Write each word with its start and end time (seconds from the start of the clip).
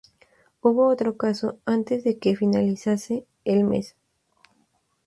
Hubo 0.61 0.87
otro 0.87 1.15
caso 1.15 1.59
antes 1.63 2.03
de 2.03 2.17
que 2.17 2.35
finalizase 2.35 3.27
el 3.45 3.63
mes. 3.65 3.95